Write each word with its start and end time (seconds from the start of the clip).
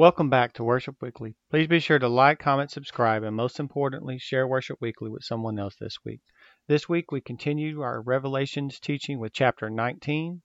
Welcome 0.00 0.30
back 0.30 0.54
to 0.54 0.64
Worship 0.64 0.96
Weekly. 1.02 1.34
Please 1.50 1.66
be 1.66 1.78
sure 1.78 1.98
to 1.98 2.08
like, 2.08 2.38
comment, 2.38 2.70
subscribe, 2.70 3.22
and 3.22 3.36
most 3.36 3.60
importantly, 3.60 4.16
share 4.18 4.48
Worship 4.48 4.78
Weekly 4.80 5.10
with 5.10 5.24
someone 5.24 5.58
else 5.58 5.76
this 5.78 5.98
week. 6.06 6.22
This 6.68 6.88
week 6.88 7.12
we 7.12 7.20
continue 7.20 7.82
our 7.82 8.00
Revelations 8.00 8.80
teaching 8.80 9.18
with 9.20 9.34
chapter 9.34 9.68
19, 9.68 10.40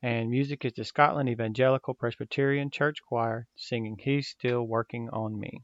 and 0.00 0.30
music 0.30 0.64
is 0.64 0.72
the 0.72 0.84
Scotland 0.84 1.28
Evangelical 1.28 1.92
Presbyterian 1.92 2.70
Church 2.70 2.96
Choir 3.06 3.46
singing 3.54 3.98
He's 4.00 4.28
Still 4.28 4.62
Working 4.62 5.10
on 5.10 5.38
Me. 5.38 5.60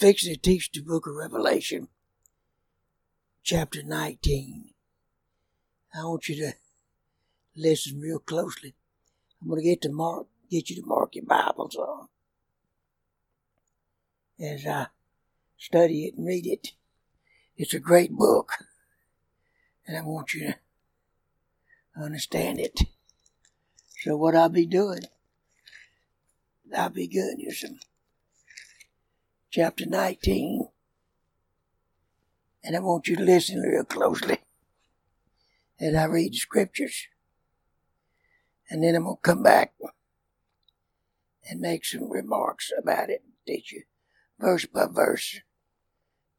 Fixing 0.00 0.32
to 0.32 0.40
teach 0.40 0.72
the 0.72 0.80
book 0.80 1.06
of 1.06 1.14
Revelation, 1.14 1.88
chapter 3.42 3.82
19. 3.82 4.70
I 5.94 6.04
want 6.04 6.26
you 6.26 6.36
to 6.36 6.52
listen 7.54 8.00
real 8.00 8.18
closely. 8.18 8.74
I'm 9.42 9.48
going 9.48 9.60
to 9.60 9.68
get 9.68 9.82
to 9.82 9.92
mark, 9.92 10.26
get 10.50 10.70
you 10.70 10.76
to 10.76 10.88
mark 10.88 11.16
your 11.16 11.26
Bibles 11.26 11.76
on 11.76 12.08
as 14.40 14.66
I 14.66 14.86
study 15.58 16.06
it 16.06 16.16
and 16.16 16.26
read 16.26 16.46
it. 16.46 16.72
It's 17.58 17.74
a 17.74 17.78
great 17.78 18.12
book, 18.12 18.52
and 19.86 19.98
I 19.98 20.00
want 20.00 20.32
you 20.32 20.46
to 20.46 22.02
understand 22.02 22.58
it. 22.58 22.80
So 24.02 24.16
what 24.16 24.34
I'll 24.34 24.48
be 24.48 24.64
doing, 24.64 25.02
I'll 26.74 26.88
be 26.88 27.06
giving 27.06 27.40
you 27.40 27.52
some 27.52 27.80
chapter 29.50 29.84
19. 29.84 30.68
And 32.62 32.76
I 32.76 32.80
want 32.80 33.08
you 33.08 33.16
to 33.16 33.22
listen 33.22 33.60
real 33.60 33.84
closely 33.84 34.38
as 35.80 35.94
I 35.94 36.04
read 36.04 36.32
the 36.32 36.36
scriptures. 36.36 37.08
And 38.68 38.84
then 38.84 38.94
I'm 38.94 39.04
going 39.04 39.16
to 39.16 39.22
come 39.22 39.42
back 39.42 39.72
and 41.48 41.60
make 41.60 41.84
some 41.84 42.08
remarks 42.10 42.70
about 42.80 43.10
it, 43.10 43.24
teach 43.46 43.72
you 43.72 43.82
verse 44.38 44.66
by 44.66 44.86
verse, 44.86 45.40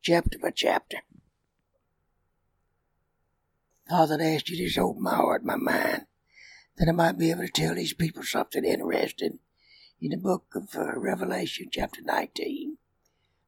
chapter 0.01 0.39
by 0.39 0.51
chapter. 0.51 0.97
Father, 3.89 4.17
I 4.21 4.35
ask 4.35 4.49
you 4.49 4.57
to 4.57 4.65
just 4.65 4.77
open 4.77 5.03
my 5.03 5.15
heart, 5.15 5.43
my 5.43 5.57
mind, 5.57 6.05
that 6.77 6.87
I 6.87 6.93
might 6.93 7.17
be 7.17 7.29
able 7.29 7.45
to 7.45 7.51
tell 7.51 7.75
these 7.75 7.93
people 7.93 8.23
something 8.23 8.63
interesting 8.63 9.39
in 9.99 10.11
the 10.11 10.17
book 10.17 10.45
of 10.55 10.69
uh, 10.75 10.97
Revelation, 10.97 11.67
chapter 11.71 12.01
19. 12.01 12.77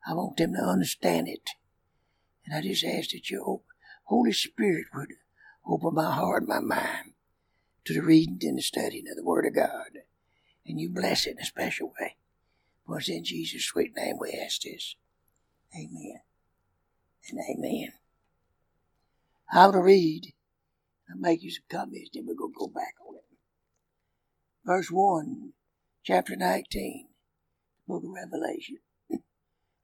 I 0.07 0.13
want 0.13 0.37
them 0.37 0.53
to 0.53 0.61
understand 0.61 1.27
it. 1.27 1.51
And 2.45 2.55
I 2.55 2.61
just 2.61 2.83
ask 2.83 3.11
that 3.11 3.29
your 3.29 3.61
Holy 4.05 4.33
Spirit 4.33 4.87
would 4.93 5.13
open 5.65 5.95
my 5.95 6.11
heart, 6.11 6.47
my 6.47 6.59
mind 6.59 7.13
to 7.85 7.93
the 7.93 8.01
reading 8.01 8.39
and 8.41 8.57
the 8.57 8.61
studying 8.61 9.07
of 9.09 9.15
the 9.15 9.23
Word 9.23 9.45
of 9.45 9.55
God. 9.55 9.99
And 10.65 10.79
you 10.79 10.89
bless 10.89 11.25
it 11.25 11.31
in 11.31 11.39
a 11.39 11.45
special 11.45 11.93
way. 11.99 12.15
For 12.85 12.99
it's 12.99 13.09
in 13.09 13.23
Jesus' 13.23 13.65
sweet 13.65 13.95
name 13.95 14.17
we 14.19 14.31
ask 14.31 14.61
this. 14.61 14.95
Amen. 15.75 16.21
And 17.29 17.39
amen. 17.49 17.93
I 19.51 19.67
will 19.67 19.81
read. 19.81 20.33
I'll 21.09 21.17
make 21.17 21.43
you 21.43 21.51
some 21.51 21.63
comments, 21.69 22.09
then 22.13 22.25
we're 22.25 22.35
going 22.35 22.53
to 22.53 22.59
go 22.59 22.67
back 22.67 22.95
on 23.07 23.15
it. 23.15 23.23
Verse 24.65 24.89
1, 24.89 25.51
chapter 26.03 26.35
19, 26.35 27.07
book 27.87 28.03
of 28.03 28.09
Revelation. 28.09 28.77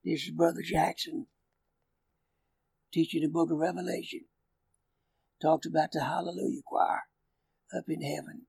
This 0.04 0.24
is 0.24 0.32
Brother 0.32 0.62
Jackson 0.64 1.28
teaching 2.94 3.22
the 3.22 3.28
book 3.28 3.52
of 3.52 3.58
Revelation. 3.58 4.22
Talks 5.42 5.68
about 5.68 5.92
the 5.92 6.06
Hallelujah 6.06 6.62
choir 6.66 7.04
up 7.78 7.84
in 7.90 8.02
heaven. 8.02 8.44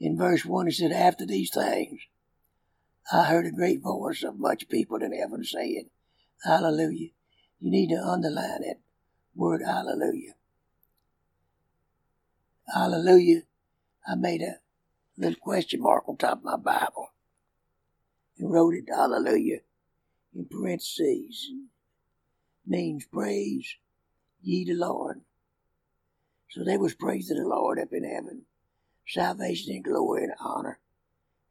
In 0.00 0.16
verse 0.16 0.44
1, 0.44 0.68
it 0.68 0.72
said, 0.72 0.90
After 0.90 1.26
these 1.26 1.50
things, 1.52 2.00
I 3.12 3.24
heard 3.24 3.44
a 3.44 3.52
great 3.52 3.82
voice 3.82 4.22
of 4.22 4.38
much 4.38 4.70
people 4.70 5.02
in 5.02 5.12
heaven 5.12 5.44
saying, 5.44 5.90
Hallelujah. 6.44 7.10
You 7.60 7.70
need 7.70 7.88
to 7.88 8.02
underline 8.02 8.62
that 8.62 8.80
word 9.34 9.60
Hallelujah. 9.66 10.32
Hallelujah. 12.74 13.42
I 14.06 14.14
made 14.14 14.40
a 14.40 14.60
little 15.18 15.38
question 15.38 15.82
mark 15.82 16.08
on 16.08 16.16
top 16.16 16.38
of 16.38 16.44
my 16.44 16.56
Bible 16.56 17.10
and 18.38 18.50
wrote 18.50 18.74
it 18.74 18.86
Hallelujah 18.88 19.60
in 20.34 20.46
parentheses. 20.46 21.50
Means 22.66 23.06
praise 23.06 23.76
ye 24.42 24.64
the 24.64 24.74
Lord. 24.74 25.20
So 26.50 26.64
they 26.64 26.78
was 26.78 26.94
praising 26.94 27.36
the 27.36 27.48
Lord 27.48 27.78
up 27.78 27.92
in 27.92 28.04
heaven. 28.04 28.42
Salvation 29.06 29.74
and 29.74 29.84
glory 29.84 30.24
and 30.24 30.32
honor 30.40 30.78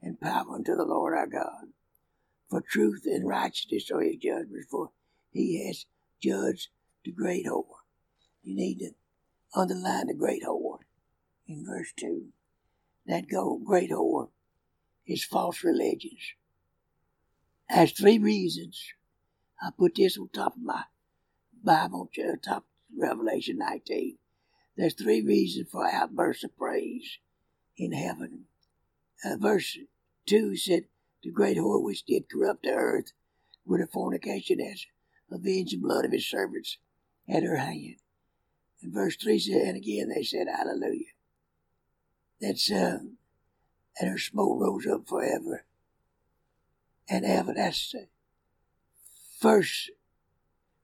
and 0.01 0.19
power 0.19 0.55
unto 0.55 0.75
the 0.75 0.85
Lord 0.85 1.13
our 1.13 1.27
God. 1.27 1.67
For 2.49 2.61
truth 2.61 3.03
and 3.05 3.27
righteousness 3.27 3.91
are 3.91 4.01
his 4.01 4.17
judgments, 4.17 4.67
for 4.69 4.91
he 5.31 5.65
has 5.67 5.85
judged 6.21 6.69
the 7.03 7.11
great 7.11 7.45
whore. 7.45 7.65
You 8.43 8.55
need 8.55 8.79
to 8.79 8.91
underline 9.55 10.07
the 10.07 10.13
great 10.13 10.43
whore 10.43 10.79
in 11.47 11.65
verse 11.65 11.93
2. 11.97 12.25
That 13.07 13.29
go, 13.29 13.59
great 13.63 13.91
whore 13.91 14.29
is 15.05 15.23
false 15.23 15.63
religions. 15.63 16.33
Has 17.73 17.91
three 17.91 18.19
reasons. 18.19 18.79
I 19.59 19.71
put 19.75 19.95
this 19.95 20.15
on 20.19 20.29
top 20.29 20.55
of 20.55 20.61
my 20.61 20.83
Bible, 21.63 22.07
uh, 22.19 22.35
top 22.39 22.67
Revelation 22.95 23.57
19. 23.57 24.19
There's 24.77 24.93
three 24.93 25.23
reasons 25.23 25.69
for 25.71 25.89
outbursts 25.89 26.43
of 26.43 26.55
praise 26.55 27.17
in 27.75 27.91
heaven. 27.91 28.45
Uh, 29.25 29.37
verse 29.37 29.79
2 30.27 30.55
said, 30.55 30.83
The 31.23 31.31
great 31.31 31.57
whore 31.57 31.81
which 31.81 32.05
did 32.05 32.29
corrupt 32.29 32.61
the 32.61 32.73
earth 32.73 33.11
with 33.65 33.79
her 33.79 33.89
fornication 33.91 34.59
has 34.59 34.85
avenged 35.31 35.73
the 35.73 35.77
blood 35.77 36.05
of 36.05 36.11
his 36.11 36.29
servants 36.29 36.77
at 37.27 37.41
her 37.41 37.57
hand. 37.57 37.95
And 38.83 38.93
verse 38.93 39.15
3 39.15 39.39
said, 39.39 39.61
And 39.61 39.77
again 39.77 40.09
they 40.15 40.21
said, 40.21 40.45
Hallelujah. 40.47 41.13
That's, 42.39 42.71
uh, 42.71 42.99
and 43.99 44.09
her 44.11 44.19
smoke 44.19 44.61
rose 44.61 44.85
up 44.85 45.07
forever 45.07 45.65
and 47.09 47.25
ever. 47.25 47.53
That's 47.55 47.95
first 49.39 49.91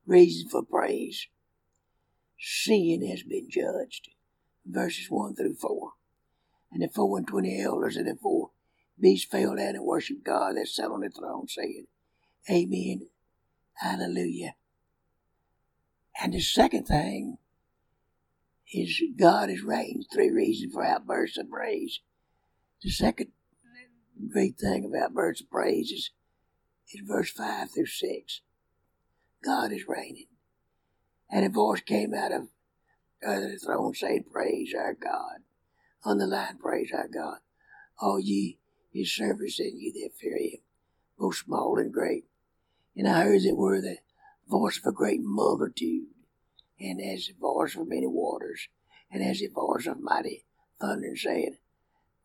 reason 0.05 0.49
for 0.49 0.63
praise. 0.63 1.27
Sin 2.39 3.05
has 3.09 3.23
been 3.23 3.49
judged. 3.49 4.09
Verses 4.65 5.07
1 5.09 5.35
through 5.35 5.55
4. 5.55 5.91
And 6.71 6.83
the 6.83 6.87
four 6.87 7.17
and 7.17 7.27
twenty 7.27 7.61
elders 7.61 7.95
and 7.95 8.07
the 8.07 8.15
four 8.15 8.51
beasts 8.99 9.27
fell 9.29 9.55
down 9.55 9.75
and 9.75 9.83
worshiped 9.83 10.23
God 10.23 10.55
that 10.55 10.67
sat 10.67 10.91
on 10.91 11.01
the 11.01 11.09
throne, 11.09 11.47
saying, 11.47 11.87
Amen. 12.49 13.07
Hallelujah. 13.75 14.55
And 16.21 16.33
the 16.33 16.41
second 16.41 16.85
thing 16.85 17.37
is 18.71 19.01
God 19.17 19.49
is 19.49 19.63
reigned. 19.63 20.05
Three 20.13 20.29
reasons 20.29 20.73
for 20.73 20.85
outbursts 20.85 21.37
of 21.37 21.49
praise. 21.49 22.01
The 22.83 22.91
second 22.91 23.31
great 24.27 24.57
thing 24.57 24.85
about 24.85 25.13
bursts 25.13 25.41
of 25.41 25.49
praise 25.49 25.91
is, 25.91 26.11
is 26.93 27.01
verse 27.07 27.31
5 27.31 27.71
through 27.71 27.85
6. 27.85 28.41
God 29.43 29.71
is 29.71 29.87
reigning. 29.87 30.27
And 31.31 31.45
a 31.45 31.49
voice 31.49 31.81
came 31.81 32.13
out 32.13 32.31
of 32.31 32.47
the 33.21 33.59
throne 33.63 33.93
saying, 33.93 34.25
Praise 34.31 34.73
our 34.77 34.93
God. 34.93 35.43
On 36.03 36.17
the 36.17 36.27
line, 36.27 36.57
praise 36.57 36.91
our 36.93 37.07
God. 37.07 37.37
All 38.01 38.19
ye 38.19 38.57
his 38.91 39.15
servants 39.15 39.59
and 39.59 39.79
ye 39.79 39.91
that 39.91 40.17
fear 40.19 40.37
him, 40.37 40.59
both 41.17 41.35
small 41.35 41.77
and 41.77 41.93
great. 41.93 42.25
And 42.95 43.07
I 43.07 43.23
heard 43.23 43.41
it 43.43 43.55
were 43.55 43.81
the 43.81 43.97
voice 44.47 44.79
of 44.79 44.85
a 44.85 44.91
great 44.91 45.21
multitude, 45.21 46.07
and 46.79 46.99
as 46.99 47.27
the 47.27 47.33
voice 47.39 47.75
of 47.75 47.87
many 47.87 48.07
waters, 48.07 48.67
and 49.11 49.23
as 49.23 49.39
the 49.39 49.47
voice 49.47 49.85
of 49.85 50.01
mighty 50.01 50.45
thunder, 50.81 51.15
saying, 51.15 51.57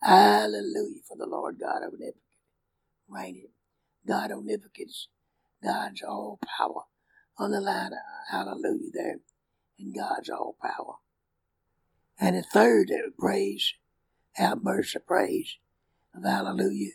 Hallelujah 0.05 1.01
for 1.09 1.17
the 1.17 1.27
Lord 1.27 1.57
God 1.59 1.83
omnipotent, 1.83 2.17
reigning. 3.09 3.49
God 4.07 4.33
omnipotence, 4.33 5.09
God's 5.63 6.03
all 6.03 6.39
power. 6.59 6.83
On 7.39 7.51
the 7.51 7.61
line, 7.61 7.93
hallelujah 8.31 8.91
there, 8.93 9.17
and 9.79 9.95
God's 9.95 10.29
all 10.29 10.57
power. 10.61 10.97
And 12.21 12.37
the 12.37 12.43
third 12.43 12.91
praise, 13.19 13.73
outburst 14.39 14.95
of 14.95 15.07
praise 15.07 15.57
of 16.15 16.25
hallelujah 16.25 16.93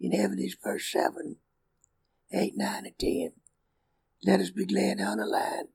in 0.00 0.12
is 0.38 0.56
verse 0.62 0.90
7, 0.92 1.36
8, 2.32 2.52
9, 2.56 2.86
and 2.86 2.98
10. 2.98 3.32
Let 4.24 4.40
us 4.40 4.50
be 4.50 4.66
glad 4.66 5.00
on 5.00 5.18
the 5.18 5.26
line, 5.26 5.68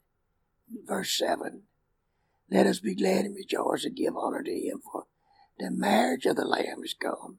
verse 0.87 1.17
7. 1.17 1.63
Let 2.49 2.65
us 2.65 2.79
be 2.79 2.95
glad 2.95 3.25
and 3.25 3.35
rejoice 3.35 3.83
and 3.83 3.95
give 3.95 4.15
honor 4.15 4.43
to 4.43 4.51
him, 4.51 4.81
for 4.91 5.05
the 5.61 5.69
marriage 5.69 6.25
of 6.25 6.37
the 6.37 6.45
Lamb 6.45 6.83
is 6.83 6.95
come, 6.95 7.37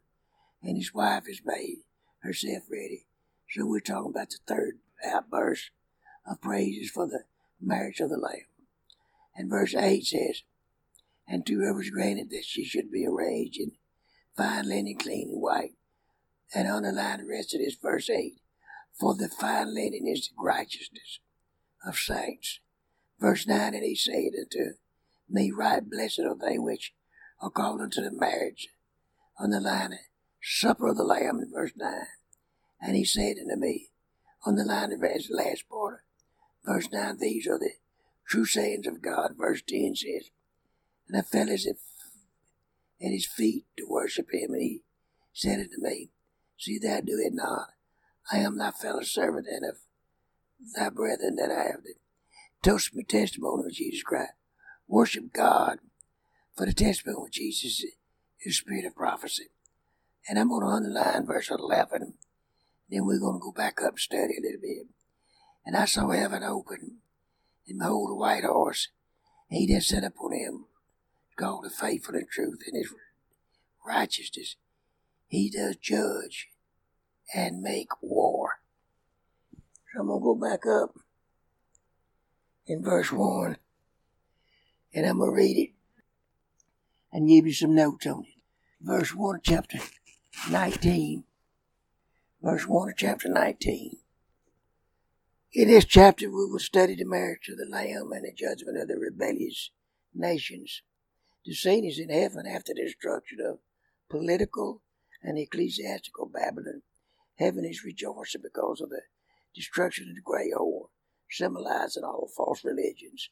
and 0.62 0.76
his 0.76 0.94
wife 0.94 1.24
has 1.26 1.40
made 1.44 1.78
herself 2.20 2.62
ready. 2.70 3.06
So 3.50 3.66
we're 3.66 3.80
talking 3.80 4.12
about 4.12 4.30
the 4.30 4.38
third 4.46 4.78
outburst 5.04 5.70
of 6.24 6.40
praises 6.40 6.88
for 6.88 7.08
the 7.08 7.24
marriage 7.60 7.98
of 7.98 8.10
the 8.10 8.16
Lamb. 8.16 8.46
And 9.34 9.50
verse 9.50 9.74
8 9.74 10.06
says, 10.06 10.42
And 11.26 11.44
to 11.46 11.58
her 11.60 11.74
was 11.74 11.90
granted 11.90 12.30
that 12.30 12.44
she 12.44 12.64
should 12.64 12.92
be 12.92 13.06
arranged 13.06 13.58
in 13.58 13.72
fine 14.36 14.68
linen, 14.68 14.96
clean 14.98 15.30
and 15.32 15.42
white. 15.42 15.74
And 16.54 16.68
underline 16.68 17.18
the 17.18 17.26
rest 17.26 17.54
of 17.54 17.60
this 17.60 17.74
verse 17.74 18.08
8. 18.08 18.34
For 19.00 19.16
the 19.16 19.28
fine 19.28 19.74
linen 19.74 20.06
is 20.06 20.28
the 20.28 20.34
righteousness 20.38 21.18
of 21.84 21.96
saints. 21.96 22.60
Verse 23.18 23.48
9, 23.48 23.74
And 23.74 23.84
he 23.84 23.96
said 23.96 24.32
unto 24.38 24.74
me, 25.28 25.50
Right 25.50 25.88
blessed 25.88 26.20
are 26.20 26.36
they 26.36 26.58
which 26.58 26.92
called 27.50 27.80
unto 27.80 28.00
the 28.00 28.10
marriage. 28.10 28.68
Underline 29.38 29.92
it, 29.92 30.00
supper 30.42 30.88
of 30.88 30.96
the 30.96 31.04
Lamb 31.04 31.40
in 31.40 31.50
verse 31.52 31.72
9. 31.76 31.92
And 32.80 32.96
he 32.96 33.04
said 33.04 33.36
unto 33.38 33.60
me, 33.60 33.88
on 34.44 34.56
the 34.56 34.64
line 34.64 34.92
of 34.92 35.00
the 35.00 35.24
last 35.30 35.68
part, 35.68 36.00
verse 36.64 36.88
9, 36.92 37.18
these 37.18 37.46
are 37.46 37.58
the 37.58 37.72
true 38.26 38.44
sayings 38.44 38.86
of 38.86 39.02
God. 39.02 39.34
Verse 39.38 39.62
10 39.66 39.94
says, 39.96 40.30
And 41.08 41.16
I 41.16 41.22
fell 41.22 41.48
as 41.48 41.66
if 41.66 41.76
at 43.00 43.12
his 43.12 43.26
feet 43.26 43.66
to 43.76 43.86
worship 43.88 44.32
him, 44.32 44.52
and 44.52 44.62
he 44.62 44.82
said 45.32 45.60
unto 45.60 45.80
me, 45.80 46.10
See 46.56 46.78
that 46.78 47.06
do 47.06 47.20
it 47.24 47.32
not. 47.34 47.68
I 48.30 48.38
am 48.38 48.58
thy 48.58 48.70
fellow 48.70 49.02
servant 49.02 49.46
and 49.50 49.64
of 49.68 49.78
thy 50.76 50.88
brethren 50.90 51.36
that 51.36 51.50
I 51.50 51.64
have 51.64 51.82
the 51.82 51.94
toast 52.62 52.94
my 52.94 53.02
testimony 53.02 53.64
of 53.66 53.72
Jesus 53.72 54.02
Christ. 54.02 54.32
Worship 54.86 55.32
God, 55.32 55.78
for 56.56 56.66
the 56.66 56.72
testimony 56.72 57.26
of 57.26 57.30
Jesus 57.30 57.84
is 58.44 58.58
spirit 58.58 58.84
of 58.84 58.94
prophecy. 58.94 59.48
And 60.28 60.38
I'm 60.38 60.48
going 60.48 60.62
to 60.62 60.68
underline 60.68 61.26
verse 61.26 61.50
11. 61.50 62.14
Then 62.88 63.06
we're 63.06 63.18
going 63.18 63.40
to 63.40 63.44
go 63.44 63.52
back 63.52 63.80
up 63.82 63.92
and 63.92 63.98
study 63.98 64.34
a 64.38 64.42
little 64.42 64.60
bit. 64.60 64.86
And 65.64 65.76
I 65.76 65.86
saw 65.86 66.10
heaven 66.10 66.42
open, 66.42 66.98
and 67.66 67.78
behold, 67.78 68.10
a 68.10 68.14
white 68.14 68.44
horse. 68.44 68.88
He 69.48 69.72
that 69.72 69.82
sat 69.82 70.04
upon 70.04 70.32
him, 70.32 70.66
called 71.36 71.64
the 71.64 71.70
faithful 71.70 72.14
and 72.14 72.28
truth, 72.28 72.60
and 72.66 72.76
his 72.76 72.92
righteousness. 73.86 74.56
He 75.28 75.50
does 75.50 75.76
judge 75.76 76.48
and 77.34 77.62
make 77.62 77.88
war. 78.02 78.60
So 79.92 80.00
I'm 80.00 80.06
going 80.06 80.20
to 80.20 80.24
go 80.24 80.34
back 80.34 80.66
up 80.66 80.94
in 82.66 82.82
verse 82.82 83.12
1, 83.12 83.56
and 84.94 85.06
I'm 85.06 85.18
going 85.18 85.30
to 85.30 85.36
read 85.36 85.58
it 85.58 85.70
and 87.12 87.28
give 87.28 87.46
you 87.46 87.52
some 87.52 87.74
notes 87.74 88.06
on 88.06 88.24
it. 88.24 88.42
Verse 88.80 89.14
1, 89.14 89.40
chapter 89.44 89.78
19 90.50 91.24
verse 92.42 92.66
1 92.66 92.88
of 92.88 92.96
chapter 92.96 93.28
19. 93.28 93.98
In 95.54 95.68
this 95.68 95.84
chapter, 95.84 96.28
we 96.28 96.46
will 96.46 96.58
study 96.58 96.96
the 96.96 97.04
marriage 97.04 97.48
of 97.48 97.58
the 97.58 97.70
Lamb 97.70 98.10
and 98.12 98.24
the 98.24 98.32
judgment 98.32 98.78
of 98.78 98.88
the 98.88 98.98
rebellious 98.98 99.70
nations. 100.14 100.82
The 101.44 101.54
scene 101.54 101.84
is 101.84 101.98
in 101.98 102.08
heaven 102.08 102.44
after 102.46 102.72
the 102.74 102.82
destruction 102.82 103.38
of 103.40 103.58
political 104.10 104.82
and 105.22 105.38
ecclesiastical 105.38 106.26
Babylon. 106.26 106.82
Heaven 107.36 107.64
is 107.64 107.84
rejoicing 107.84 108.42
because 108.42 108.80
of 108.80 108.90
the 108.90 109.02
destruction 109.54 110.08
of 110.08 110.16
the 110.16 110.22
great 110.22 110.52
whore, 110.58 110.88
symbolizing 111.30 112.02
all 112.02 112.28
false 112.34 112.64
religions. 112.64 113.30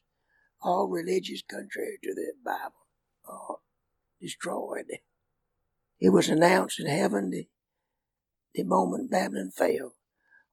All 0.61 0.87
religions 0.87 1.43
contrary 1.49 1.97
to 2.03 2.13
the 2.13 2.33
Bible 2.45 2.87
are 3.25 3.57
destroyed. 4.21 4.85
It 5.99 6.09
was 6.09 6.29
announced 6.29 6.79
in 6.79 6.87
heaven 6.87 7.31
the 7.31 7.47
the 8.53 8.63
moment 8.63 9.11
Babylon 9.11 9.51
fell. 9.51 9.95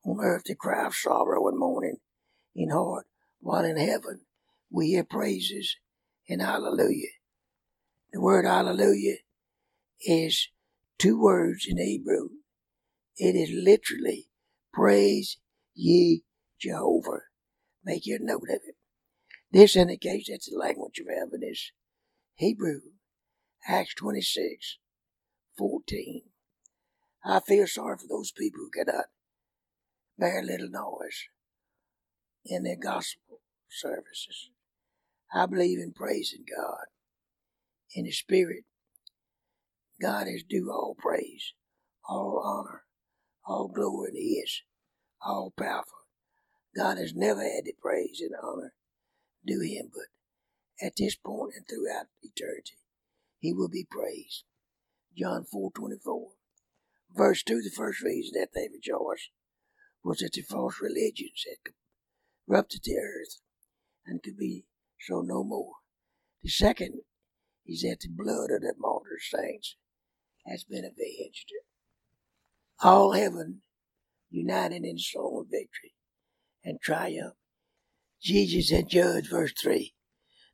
On 0.04 0.18
earth 0.20 0.44
the 0.44 0.54
cry 0.54 0.86
of 0.86 0.94
sorrow 0.94 1.48
and 1.48 1.58
mourning 1.58 1.98
in 2.54 2.70
heart, 2.70 3.06
while 3.40 3.64
in 3.64 3.76
heaven 3.76 4.22
we 4.70 4.88
hear 4.88 5.04
praises 5.04 5.76
and 6.28 6.40
hallelujah. 6.40 7.10
The 8.12 8.20
word 8.20 8.44
hallelujah 8.44 9.16
is 10.00 10.48
two 10.98 11.20
words 11.20 11.66
in 11.68 11.78
Hebrew. 11.78 12.28
It 13.16 13.34
is 13.34 13.50
literally 13.52 14.28
praise 14.72 15.38
ye 15.74 16.22
Jehovah. 16.60 17.22
Make 17.84 18.06
your 18.06 18.20
note 18.20 18.48
of 18.48 18.60
it. 18.66 18.76
This 19.50 19.76
indicates 19.76 20.28
that 20.28 20.42
the 20.48 20.56
language 20.56 21.00
of 21.00 21.06
heaven 21.08 21.40
is 21.42 21.72
Hebrew. 22.34 22.80
Acts 23.66 23.94
26, 23.94 24.78
14. 25.56 26.22
I 27.24 27.40
feel 27.40 27.66
sorry 27.66 27.98
for 27.98 28.06
those 28.08 28.32
people 28.32 28.60
who 28.60 28.70
cannot 28.70 29.06
bear 30.18 30.42
little 30.42 30.70
noise 30.70 31.28
in 32.46 32.62
their 32.62 32.76
gospel 32.76 33.40
services. 33.68 34.50
I 35.34 35.46
believe 35.46 35.78
in 35.78 35.92
praising 35.92 36.44
God 36.48 36.86
in 37.94 38.04
the 38.04 38.12
Spirit. 38.12 38.64
God 40.00 40.26
is 40.28 40.44
due 40.44 40.70
all 40.70 40.96
praise, 40.98 41.52
all 42.08 42.42
honor, 42.44 42.84
all 43.46 43.68
glory, 43.68 44.10
and 44.10 44.16
He 44.16 44.40
is 44.44 44.62
all 45.20 45.52
powerful. 45.58 46.06
God 46.74 46.96
has 46.96 47.12
never 47.14 47.42
had 47.42 47.64
the 47.64 47.74
praise 47.80 48.22
and 48.22 48.30
honor 48.42 48.72
due 49.44 49.60
Him, 49.60 49.90
but 49.92 50.86
at 50.86 50.94
this 50.96 51.16
point 51.16 51.52
and 51.56 51.66
throughout 51.68 52.06
eternity, 52.22 52.78
He 53.38 53.52
will 53.52 53.68
be 53.68 53.86
praised. 53.88 54.44
John 55.16 55.44
four 55.44 55.70
twenty 55.72 55.98
four. 56.02 56.32
Verse 57.14 57.42
2, 57.42 57.62
the 57.62 57.70
first 57.74 58.02
reason 58.02 58.38
that 58.38 58.50
they 58.54 58.68
rejoiced 58.68 59.30
was 60.04 60.18
that 60.18 60.32
the 60.34 60.42
false 60.42 60.80
religions 60.80 61.44
had 61.48 61.72
corrupted 62.46 62.82
the 62.84 62.96
earth 62.98 63.40
and 64.06 64.22
could 64.22 64.36
be 64.36 64.66
so 65.00 65.22
no 65.22 65.42
more. 65.42 65.74
The 66.42 66.50
second 66.50 67.00
is 67.66 67.82
that 67.82 68.00
the 68.00 68.08
blood 68.10 68.50
of 68.50 68.60
the 68.60 68.74
martyr 68.78 69.18
saints 69.20 69.76
has 70.46 70.64
been 70.64 70.84
avenged. 70.84 71.52
All 72.82 73.12
heaven 73.12 73.62
united 74.30 74.84
in 74.84 74.98
song 74.98 75.44
of 75.44 75.50
victory 75.50 75.94
and 76.64 76.80
triumph. 76.80 77.34
Jesus 78.20 78.70
had 78.70 78.88
judged, 78.88 79.30
verse 79.30 79.52
3, 79.60 79.94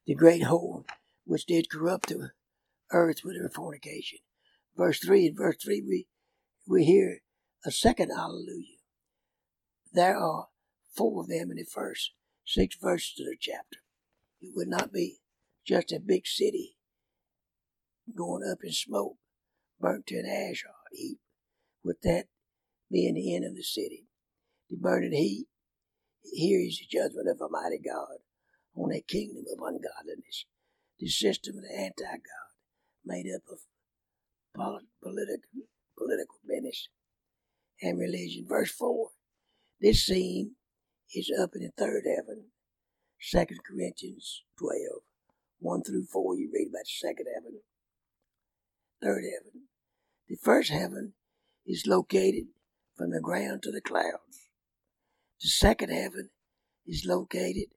the 0.07 0.15
great 0.15 0.43
whore 0.43 0.85
which 1.25 1.47
did 1.47 1.71
corrupt 1.71 2.09
the 2.09 2.31
earth 2.95 3.21
with 3.25 3.37
her 3.37 3.51
fornication. 3.55 4.21
Verse 4.77 4.99
3, 5.01 5.27
in 5.27 5.37
verse 5.37 5.57
3, 5.63 5.83
we 5.87 6.07
we 6.67 6.85
hear 6.85 7.19
a 7.67 7.71
second 7.71 8.11
hallelujah. 8.17 8.79
There 9.93 10.17
are 10.17 10.47
four 10.97 11.21
of 11.21 11.29
them 11.29 11.51
in 11.51 11.57
the 11.57 11.65
first 11.65 12.13
six 12.47 12.77
verses 12.81 13.21
of 13.21 13.27
the 13.27 13.37
chapter. 13.39 13.81
It 14.41 14.53
would 14.55 14.69
not 14.69 14.93
be 14.93 15.19
just 15.67 15.93
a 15.93 16.01
big 16.01 16.27
city 16.27 16.77
going 18.17 18.43
up 18.51 18.59
in 18.63 18.73
smoke, 18.73 19.17
burnt 19.81 20.07
to 20.09 20.17
an 20.17 20.27
ash 20.27 20.65
heap, 20.93 21.19
with 21.83 22.01
that 22.03 22.27
being 22.91 23.15
the 23.15 23.35
end 23.35 23.45
of 23.45 23.55
the 23.55 23.63
city. 23.63 24.07
The 24.71 24.77
burning 24.77 25.13
heat, 25.13 25.47
here 26.33 26.61
is 26.61 26.79
the 26.79 26.87
judgment 26.99 27.29
of 27.29 27.41
Almighty 27.41 27.81
God 27.85 28.19
on 28.75 28.93
a 28.93 29.01
kingdom 29.01 29.45
of 29.53 29.59
ungodliness, 29.59 30.47
the 30.99 31.09
system 31.09 31.57
of 31.59 31.65
the 31.65 31.75
anti-God, 31.75 32.54
made 33.05 33.27
up 33.35 33.43
of 33.51 33.61
polit- 34.55 34.87
political, 35.03 35.69
political 35.97 36.37
business 36.47 36.89
and 37.83 37.99
religion. 37.99 38.47
Verse 38.49 38.71
4. 38.71 39.11
This 39.81 40.07
scene 40.07 40.57
is 41.15 41.31
up 41.41 41.51
in 41.55 41.63
the 41.63 41.73
third 41.77 42.05
heaven. 42.07 42.51
2 43.31 43.47
Corinthians 43.67 44.43
12, 44.59 45.03
1 45.59 45.83
through 45.83 46.07
4. 46.13 46.37
You 46.37 46.51
read 46.53 46.69
about 46.69 46.85
the 46.85 47.09
second 47.09 47.27
heaven, 47.35 47.61
third 49.03 49.25
heaven. 49.25 49.69
The 50.29 50.37
first 50.43 50.71
heaven 50.71 51.15
is 51.67 51.87
located 51.87 52.49
from 52.97 53.11
the 53.11 53.21
ground 53.21 53.63
to 53.63 53.71
the 53.71 53.81
clouds. 53.81 54.49
The 55.41 55.49
second 55.49 55.91
heaven 55.91 56.31
is 56.87 57.05
located 57.07 57.69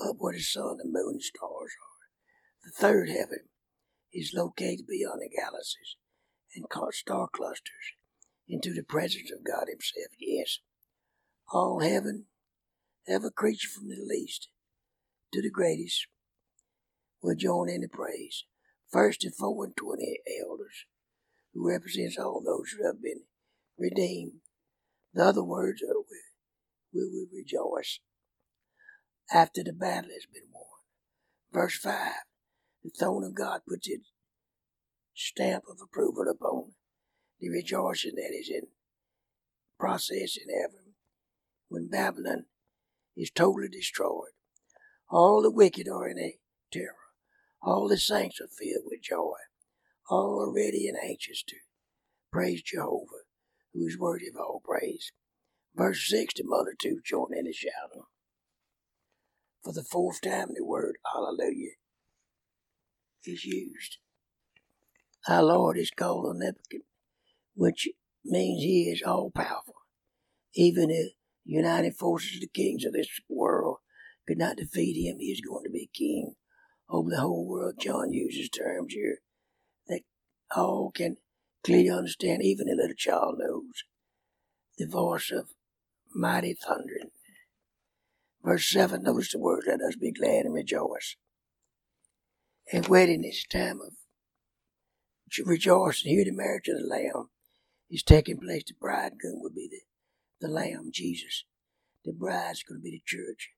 up 0.00 0.16
where 0.18 0.34
the 0.34 0.40
sun, 0.40 0.78
the 0.78 0.84
moon, 0.84 1.14
and 1.14 1.22
stars 1.22 1.42
are. 1.50 2.64
The 2.64 2.70
third 2.70 3.08
heaven 3.08 3.48
is 4.12 4.32
located 4.34 4.86
beyond 4.88 5.20
the 5.20 5.28
galaxies 5.28 5.96
and 6.54 6.66
star 6.92 7.28
clusters 7.32 7.96
into 8.48 8.72
the 8.72 8.82
presence 8.82 9.30
of 9.32 9.44
God 9.44 9.66
Himself. 9.68 10.12
Yes, 10.18 10.58
all 11.52 11.80
heaven, 11.80 12.26
every 13.08 13.30
creature 13.30 13.68
from 13.68 13.88
the 13.88 14.04
least 14.04 14.48
to 15.32 15.40
the 15.40 15.50
greatest, 15.50 16.06
will 17.22 17.36
join 17.36 17.70
in 17.70 17.80
the 17.80 17.88
praise. 17.88 18.44
First 18.90 19.24
and 19.24 19.34
four 19.34 19.64
and 19.64 19.76
twenty 19.76 20.18
elders, 20.42 20.84
who 21.54 21.68
represents 21.68 22.18
all 22.18 22.42
those 22.44 22.70
who 22.72 22.86
have 22.86 23.00
been 23.02 23.22
redeemed. 23.78 24.40
The 25.14 25.24
other 25.24 25.44
words 25.44 25.82
are, 25.82 25.94
we 26.92 27.00
will 27.00 27.26
rejoice 27.32 28.00
after 29.32 29.62
the 29.62 29.72
battle 29.72 30.10
has 30.12 30.26
been 30.32 30.50
won. 30.52 30.64
Verse 31.52 31.78
5 31.78 32.12
The 32.84 32.90
throne 32.90 33.24
of 33.24 33.34
God 33.34 33.60
puts 33.68 33.88
its 33.88 34.10
stamp 35.14 35.64
of 35.68 35.78
approval 35.80 36.24
upon 36.28 36.72
the 37.38 37.48
rejoicing 37.48 38.14
that 38.16 38.34
is 38.34 38.50
in 38.50 38.68
process 39.78 40.36
in 40.36 40.52
heaven 40.52 40.94
when 41.68 41.88
Babylon 41.88 42.46
is 43.16 43.30
totally 43.30 43.68
destroyed. 43.68 44.32
All 45.08 45.42
the 45.42 45.50
wicked 45.50 45.88
are 45.88 46.08
in 46.08 46.18
a 46.18 46.38
terror. 46.72 46.96
All 47.62 47.88
the 47.88 47.98
saints 47.98 48.40
are 48.40 48.48
filled 48.48 48.84
with 48.86 49.02
joy. 49.02 49.36
All 50.10 50.40
are 50.40 50.52
ready 50.52 50.88
and 50.88 50.98
anxious 50.98 51.42
to 51.44 51.56
praise 52.32 52.62
Jehovah, 52.62 53.24
who 53.72 53.86
is 53.86 53.98
worthy 53.98 54.28
of 54.28 54.36
all 54.36 54.62
praise. 54.64 55.12
Verse 55.74 56.08
6 56.08 56.34
The 56.34 56.42
multitude 56.44 57.04
join 57.04 57.36
in 57.36 57.44
the 57.44 57.52
shouting. 57.52 58.06
For 59.62 59.72
the 59.72 59.84
fourth 59.84 60.20
time, 60.20 60.48
the 60.56 60.64
word 60.64 60.96
hallelujah 61.12 61.76
is 63.26 63.44
used. 63.44 63.98
Our 65.28 65.42
Lord 65.42 65.78
is 65.78 65.90
called 65.90 66.26
omnipotent, 66.26 66.84
which 67.54 67.88
means 68.24 68.62
He 68.62 68.90
is 68.90 69.02
all 69.02 69.30
powerful. 69.30 69.74
Even 70.54 70.88
the 70.88 71.12
united 71.44 71.96
forces 71.96 72.36
of 72.36 72.40
the 72.40 72.48
kings 72.48 72.84
of 72.84 72.92
this 72.92 73.08
world 73.28 73.78
could 74.26 74.38
not 74.38 74.56
defeat 74.56 74.96
Him. 74.96 75.18
He 75.18 75.26
is 75.26 75.40
going 75.40 75.64
to 75.64 75.70
be 75.70 75.90
king 75.92 76.34
over 76.88 77.10
the 77.10 77.20
whole 77.20 77.46
world. 77.46 77.74
John 77.80 78.12
uses 78.12 78.48
terms 78.48 78.92
here 78.92 79.18
that 79.88 80.02
all 80.54 80.90
can 80.94 81.16
clearly 81.64 81.90
understand, 81.90 82.42
even 82.42 82.68
a 82.68 82.74
little 82.74 82.96
child 82.96 83.36
knows. 83.38 83.84
The 84.78 84.86
voice 84.86 85.30
of 85.30 85.50
mighty 86.14 86.54
thundering. 86.54 87.10
Verse 88.42 88.68
7, 88.70 89.02
notice 89.02 89.32
the 89.32 89.38
word, 89.38 89.64
let 89.66 89.80
us 89.80 89.94
be 89.96 90.10
glad 90.10 90.44
and 90.44 90.54
rejoice. 90.54 91.16
A 92.74 92.80
wedding 92.88 93.22
is 93.22 93.44
a 93.44 93.52
time 93.52 93.82
of 93.82 93.92
rejoicing. 95.44 96.10
Here 96.10 96.24
the 96.24 96.32
marriage 96.32 96.68
of 96.68 96.78
the 96.78 96.86
Lamb 96.86 97.28
is 97.90 98.02
taking 98.02 98.38
place. 98.38 98.64
The 98.66 98.72
bridegroom 98.80 99.42
will 99.42 99.52
be 99.54 99.68
the, 99.70 99.82
the 100.40 100.50
Lamb, 100.50 100.88
Jesus. 100.90 101.44
The 102.06 102.14
bride's 102.14 102.62
going 102.62 102.80
to 102.80 102.82
be 102.82 102.92
the 102.92 103.02
church, 103.04 103.50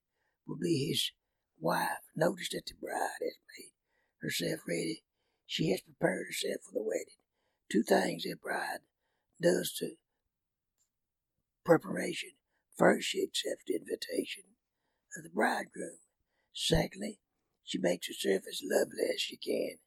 will 0.45 0.57
be 0.61 0.89
his 0.89 1.11
wife. 1.57 2.03
Notice 2.13 2.49
that 2.49 2.65
the 2.65 2.73
bride 2.73 3.21
has 3.21 3.37
made 3.57 3.71
herself 4.21 4.59
ready. 4.67 5.05
She 5.45 5.69
has 5.69 5.79
prepared 5.79 6.25
herself 6.27 6.63
for 6.65 6.73
the 6.73 6.83
wedding. 6.83 7.15
Two 7.71 7.83
things 7.83 8.25
a 8.25 8.35
bride 8.35 8.79
does 9.41 9.73
to 9.79 9.91
preparation. 11.63 12.31
First, 12.77 13.07
she 13.07 13.23
accepts 13.23 13.63
the 13.65 13.75
invitation 13.75 14.43
of 15.17 15.23
the 15.23 15.29
bridegroom. 15.29 15.99
Secondly, 16.51 17.19
she 17.65 17.79
makes 17.79 18.07
herself 18.07 18.43
as 18.47 18.61
lovely 18.63 19.09
as 19.13 19.19
she 19.19 19.37
can 19.37 19.77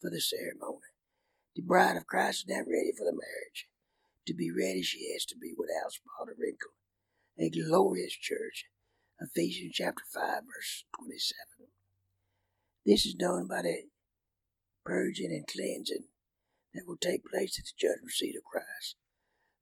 for 0.00 0.08
the 0.08 0.20
ceremony. 0.20 0.94
The 1.56 1.62
bride 1.62 1.96
of 1.96 2.06
Christ 2.06 2.44
is 2.44 2.54
not 2.56 2.66
ready 2.70 2.92
for 2.96 3.04
the 3.04 3.12
marriage. 3.12 3.68
To 4.26 4.34
be 4.34 4.50
ready, 4.50 4.82
she 4.82 5.12
has 5.12 5.24
to 5.26 5.36
be 5.36 5.52
without 5.56 5.92
spot 5.92 6.28
or 6.28 6.34
wrinkle. 6.38 6.72
A 7.38 7.50
glorious 7.50 8.14
church. 8.14 8.66
Ephesians 9.20 9.74
chapter 9.74 10.02
5, 10.12 10.22
verse 10.46 10.84
27. 10.98 11.70
This 12.86 13.04
is 13.06 13.14
done 13.14 13.46
by 13.48 13.62
the 13.62 13.82
purging 14.84 15.30
and 15.30 15.46
cleansing 15.46 16.06
that 16.74 16.84
will 16.86 16.96
take 16.96 17.24
place 17.24 17.58
at 17.58 17.64
the 17.64 17.72
judgment 17.78 18.10
seat 18.10 18.36
of 18.36 18.44
Christ. 18.44 18.96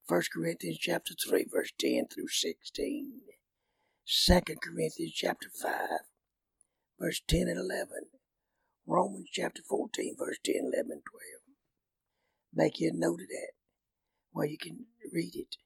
1 0.09 0.23
Corinthians 0.33 0.79
chapter 0.79 1.15
3, 1.15 1.47
verse 1.51 1.73
10 1.79 2.07
through 2.13 2.29
16. 2.29 3.21
2 4.07 4.41
Corinthians 4.63 5.13
chapter 5.13 5.49
5, 5.63 5.73
verse 7.03 7.21
10 7.27 7.49
and 7.49 7.59
11. 7.59 7.89
Romans 8.87 9.29
chapter 9.33 9.61
14, 9.69 10.15
verse 10.17 10.39
10, 10.45 10.55
11, 10.73 10.91
and 10.93 11.03
12. 11.03 11.03
Make 12.55 12.79
you 12.79 12.91
a 12.91 12.97
note 12.97 13.21
of 13.21 13.27
that 13.29 13.53
where 14.31 14.47
you 14.47 14.57
can 14.57 14.87
read 15.13 15.33
it. 15.35 15.57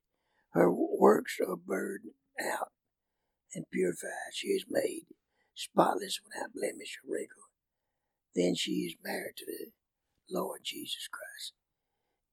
Her 0.52 0.73
works 0.73 1.37
are 1.47 1.57
burned 1.57 2.12
out 2.40 2.69
and 3.55 3.66
purified. 3.71 4.33
She 4.33 4.49
is 4.49 4.64
made 4.71 5.05
spotless 5.55 6.21
without 6.25 6.55
blemish 6.55 6.99
or 7.05 7.12
wrinkle. 7.12 7.50
Then 8.35 8.55
she 8.55 8.87
is 8.87 8.97
married 9.05 9.37
to 9.37 9.45
the 9.47 9.73
Lord 10.31 10.61
Jesus 10.64 11.07
Christ. 11.12 11.52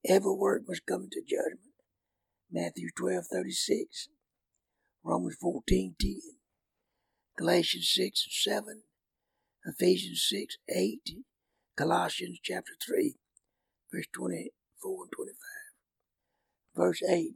Every 0.08 0.34
work 0.34 0.64
must 0.66 0.86
come 0.86 1.10
to 1.12 1.22
judgment. 1.22 1.76
Matthew 2.50 2.88
12, 2.96 3.26
36. 3.32 4.08
Romans 5.04 5.36
14, 5.42 5.96
10. 6.00 6.16
Galatians 7.38 7.90
6 7.94 8.28
and 8.48 8.54
7. 8.56 8.84
Ephesians 9.66 10.26
6, 10.30 10.58
8. 10.70 11.00
Colossians 11.78 12.40
chapter 12.44 12.74
3, 12.86 13.16
verse 13.92 14.06
24 14.14 15.04
and 15.04 15.12
25. 15.12 15.36
Verse 16.76 17.02
8. 17.10 17.36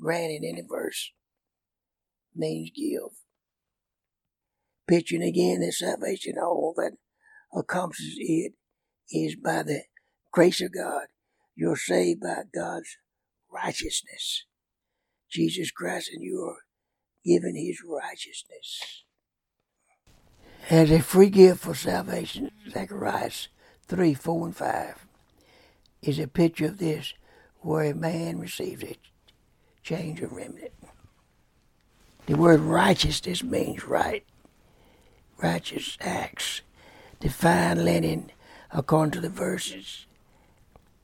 Granted 0.00 0.44
in 0.44 0.58
a 0.58 0.62
verse 0.62 1.12
means 2.34 2.70
give. 2.74 3.18
Picturing 4.86 5.22
again 5.22 5.60
that 5.60 5.72
salvation, 5.72 6.34
all 6.40 6.72
that 6.76 6.92
accomplishes 7.52 8.14
it 8.18 8.52
is 9.10 9.34
by 9.34 9.64
the 9.64 9.82
grace 10.32 10.60
of 10.62 10.72
God. 10.72 11.08
You're 11.56 11.76
saved 11.76 12.20
by 12.20 12.42
God's 12.54 12.96
righteousness. 13.52 14.44
Jesus 15.30 15.72
Christ, 15.72 16.10
and 16.12 16.22
you 16.22 16.40
are 16.40 16.62
given 17.24 17.56
his 17.56 17.82
righteousness. 17.84 19.04
As 20.70 20.90
a 20.90 21.00
free 21.00 21.30
gift 21.30 21.60
for 21.60 21.74
salvation, 21.74 22.50
Zacharias 22.70 23.48
3, 23.86 24.12
4, 24.12 24.46
and 24.46 24.56
5 24.56 25.06
is 26.02 26.18
a 26.18 26.28
picture 26.28 26.66
of 26.66 26.78
this 26.78 27.14
where 27.60 27.84
a 27.84 27.94
man 27.94 28.38
receives 28.38 28.84
a 28.84 28.96
change 29.82 30.20
of 30.20 30.32
remnant. 30.32 30.72
The 32.26 32.36
word 32.36 32.60
righteousness 32.60 33.42
means 33.42 33.84
right, 33.84 34.24
righteous 35.38 35.96
acts. 36.02 36.60
Define 37.20 37.84
Lenin 37.84 38.30
according 38.70 39.12
to 39.12 39.20
the 39.20 39.30
verses. 39.30 40.04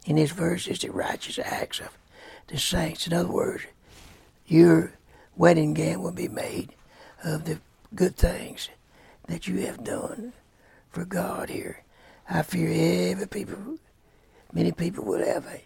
In 0.04 0.18
his 0.18 0.32
verses, 0.32 0.80
the 0.80 0.92
righteous 0.92 1.38
acts 1.38 1.80
of 1.80 1.96
the 2.48 2.58
saints. 2.58 3.06
In 3.06 3.14
other 3.14 3.30
words, 3.30 3.64
your 4.46 4.92
wedding 5.34 5.72
gown 5.72 6.02
will 6.02 6.12
be 6.12 6.28
made 6.28 6.74
of 7.24 7.46
the 7.46 7.58
good 7.94 8.16
things 8.16 8.68
that 9.26 9.46
you 9.46 9.66
have 9.66 9.84
done 9.84 10.32
for 10.90 11.04
God 11.04 11.50
here. 11.50 11.82
I 12.28 12.42
fear 12.42 13.12
every 13.12 13.26
people, 13.26 13.78
many 14.52 14.72
people 14.72 15.04
will 15.04 15.24
have 15.24 15.46
a 15.46 15.62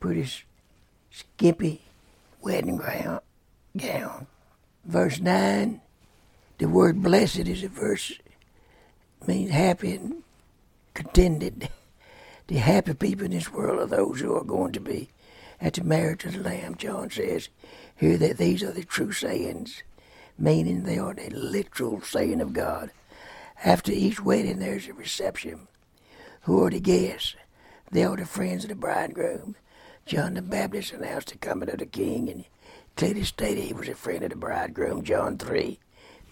pretty 0.00 0.28
skimpy 1.10 1.82
wedding 2.40 2.80
gown. 3.76 4.26
Verse 4.84 5.20
9, 5.20 5.80
The 6.58 6.68
word 6.68 7.02
blessed 7.02 7.40
is 7.40 7.62
a 7.62 7.68
verse 7.68 8.12
means 9.26 9.50
happy 9.50 9.94
and 9.94 10.22
contented. 10.94 11.68
The 12.46 12.56
happy 12.56 12.94
people 12.94 13.26
in 13.26 13.30
this 13.30 13.52
world 13.52 13.78
are 13.78 13.86
those 13.86 14.18
who 14.18 14.34
are 14.34 14.42
going 14.42 14.72
to 14.72 14.80
be 14.80 15.08
at 15.60 15.74
the 15.74 15.84
marriage 15.84 16.24
of 16.24 16.32
the 16.32 16.40
Lamb. 16.40 16.74
John 16.74 17.08
says 17.08 17.48
here 17.94 18.18
that 18.18 18.38
these 18.38 18.64
are 18.64 18.72
the 18.72 18.82
true 18.82 19.12
sayings, 19.12 19.84
meaning 20.36 20.82
they 20.82 20.98
are 20.98 21.14
the 21.14 21.30
literal 21.30 22.00
saying 22.00 22.40
of 22.40 22.52
God. 22.52 22.90
After 23.62 23.92
each 23.92 24.22
wedding, 24.22 24.58
there's 24.58 24.88
a 24.88 24.94
reception. 24.94 25.68
Who 26.42 26.64
are 26.64 26.70
the 26.70 26.80
guests? 26.80 27.36
They 27.92 28.04
are 28.04 28.16
the 28.16 28.24
friends 28.24 28.64
of 28.64 28.70
the 28.70 28.74
bridegroom. 28.74 29.54
John 30.06 30.34
the 30.34 30.42
Baptist 30.42 30.92
announced 30.92 31.28
the 31.28 31.36
coming 31.36 31.68
of 31.68 31.78
the 31.78 31.86
King, 31.86 32.30
and 32.30 32.44
clearly 32.96 33.22
stated 33.24 33.64
he 33.64 33.74
was 33.74 33.88
a 33.88 33.94
friend 33.94 34.24
of 34.24 34.30
the 34.30 34.36
bridegroom. 34.36 35.04
John 35.04 35.36
3, 35.36 35.78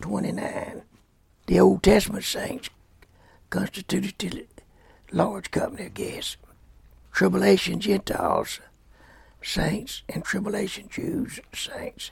29. 0.00 0.82
The 1.46 1.60
Old 1.60 1.82
Testament 1.82 2.24
saints 2.24 2.70
constituted 3.50 4.18
the 4.18 4.46
large 5.12 5.50
company 5.50 5.86
of 5.86 5.94
guests. 5.94 6.38
Tribulation 7.12 7.78
Gentiles, 7.80 8.60
saints, 9.42 10.02
and 10.08 10.24
tribulation 10.24 10.88
Jews, 10.88 11.40
saints. 11.52 12.10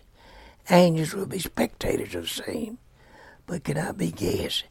Angels 0.69 1.15
will 1.15 1.27
be 1.27 1.39
spectators 1.39 2.15
of 2.15 2.23
the 2.23 2.29
same, 2.29 2.79
but 3.47 3.65
cannot 3.65 3.97
be 3.97 4.11
guests. 4.11 4.65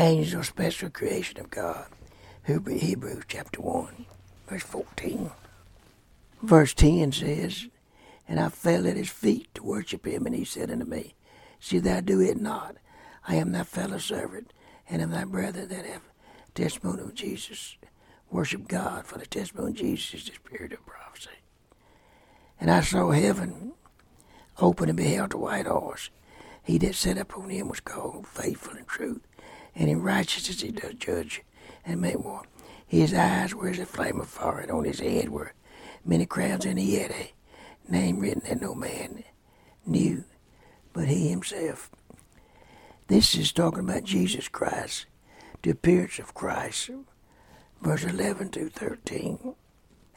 Angels 0.00 0.32
are 0.34 0.44
special 0.44 0.90
creation 0.90 1.40
of 1.40 1.50
God. 1.50 1.86
Hebrews 2.46 3.24
chapter 3.26 3.60
1, 3.60 4.06
verse 4.46 4.62
14. 4.62 5.32
Verse 6.40 6.72
10 6.72 7.10
says, 7.10 7.66
And 8.28 8.38
I 8.38 8.48
fell 8.48 8.86
at 8.86 8.96
his 8.96 9.10
feet 9.10 9.52
to 9.54 9.64
worship 9.64 10.06
him, 10.06 10.24
and 10.24 10.36
he 10.36 10.44
said 10.44 10.70
unto 10.70 10.84
me, 10.84 11.16
See 11.58 11.80
thou 11.80 11.98
do 11.98 12.20
it 12.20 12.40
not. 12.40 12.76
I 13.26 13.34
am 13.34 13.50
thy 13.50 13.64
fellow 13.64 13.98
servant, 13.98 14.52
and 14.88 15.02
am 15.02 15.10
thy 15.10 15.24
brother 15.24 15.66
that 15.66 15.84
have 15.84 16.02
testimony 16.54 17.02
of 17.02 17.14
Jesus. 17.16 17.76
Worship 18.30 18.68
God, 18.68 19.04
for 19.04 19.18
the 19.18 19.26
testimony 19.26 19.72
of 19.72 19.78
Jesus 19.78 20.14
is 20.14 20.28
the 20.28 20.34
spirit 20.36 20.72
of 20.74 20.86
prophecy. 20.86 21.30
And 22.60 22.70
I 22.70 22.82
saw 22.82 23.10
heaven 23.10 23.72
open 24.60 24.90
and 24.90 24.96
beheld 24.96 25.32
the 25.32 25.38
white 25.38 25.66
horse. 25.66 26.10
He 26.62 26.78
that 26.78 26.94
sat 26.94 27.18
upon 27.18 27.50
him 27.50 27.68
was 27.68 27.80
called 27.80 28.28
faithful 28.28 28.76
and 28.76 28.86
true, 28.86 29.22
and 29.78 29.88
in 29.88 30.02
righteousness 30.02 30.60
he 30.60 30.70
does 30.70 30.94
judge 30.94 31.42
and 31.86 32.02
make 32.02 32.18
war. 32.18 32.42
His 32.86 33.14
eyes 33.14 33.54
were 33.54 33.68
as 33.68 33.78
a 33.78 33.86
flame 33.86 34.20
of 34.20 34.28
fire, 34.28 34.58
and 34.58 34.70
on 34.70 34.84
his 34.84 35.00
head 35.00 35.30
were 35.30 35.52
many 36.04 36.26
crowns, 36.26 36.66
and 36.66 36.78
he 36.78 36.96
had 36.96 37.12
a 37.12 37.32
name 37.88 38.18
written 38.18 38.42
that 38.46 38.60
no 38.60 38.74
man 38.74 39.24
knew 39.86 40.24
but 40.92 41.06
he 41.06 41.28
himself. 41.28 41.90
This 43.06 43.36
is 43.36 43.52
talking 43.52 43.80
about 43.80 44.04
Jesus 44.04 44.48
Christ, 44.48 45.06
the 45.62 45.70
appearance 45.70 46.18
of 46.18 46.34
Christ, 46.34 46.90
verse 47.80 48.04
11 48.04 48.50
to 48.50 48.68
13. 48.68 49.54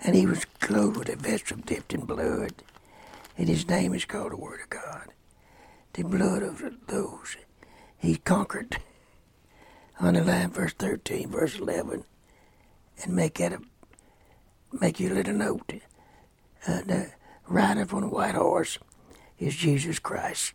And 0.03 0.15
he 0.15 0.25
was 0.25 0.45
clothed 0.59 0.97
with 0.97 1.09
a 1.09 1.15
vesture 1.15 1.55
dipped 1.55 1.93
in 1.93 2.05
blood, 2.05 2.63
and 3.37 3.47
his 3.47 3.67
name 3.67 3.93
is 3.93 4.05
called 4.05 4.31
the 4.31 4.37
Word 4.37 4.61
of 4.63 4.69
God. 4.71 5.09
The 5.93 6.03
blood 6.03 6.41
of 6.41 6.63
those 6.87 7.37
he 7.97 8.17
conquered. 8.17 8.79
Underline 10.01 10.49
verse 10.49 10.73
13, 10.73 11.29
verse 11.29 11.59
11, 11.59 12.03
and 13.03 13.15
make 13.15 13.35
that 13.35 13.53
a, 13.53 13.59
make 14.71 14.99
you 14.99 15.11
a 15.11 15.13
little 15.13 15.35
note. 15.35 15.73
Uh, 16.67 16.81
the 16.81 17.11
rider 17.47 17.83
upon 17.83 18.01
a 18.01 18.07
white 18.07 18.33
horse 18.33 18.79
is 19.37 19.55
Jesus 19.55 19.99
Christ 19.99 20.53